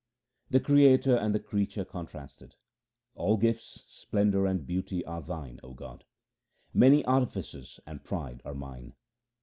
The 0.49 0.59
Creator 0.59 1.15
and 1.15 1.35
the 1.35 1.39
creature 1.39 1.85
contrasted:— 1.85 2.55
All 3.15 3.37
gifts, 3.37 3.83
splendour, 3.87 4.47
and 4.47 4.65
beauty 4.65 5.05
are 5.05 5.21
Thine, 5.21 5.59
O 5.61 5.75
God; 5.75 6.05
Many 6.73 7.05
artifices 7.05 7.79
and 7.85 8.03
pride 8.03 8.41
are 8.43 8.55
mine. 8.55 8.95